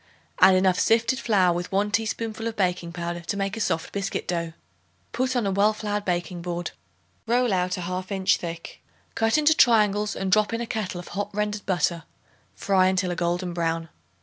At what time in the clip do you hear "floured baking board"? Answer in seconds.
5.73-6.71